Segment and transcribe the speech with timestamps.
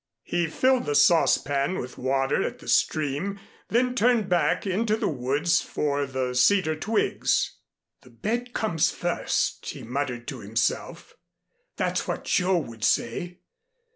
[0.23, 5.61] He filled the saucepan with water at the stream, then turned back into the woods
[5.61, 7.57] for the cedar twigs.
[8.01, 11.13] "The bed comes first," he muttered to himself.
[11.77, 13.41] "That's what Joe would say.